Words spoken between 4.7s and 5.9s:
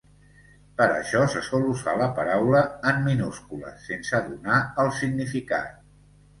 el significat.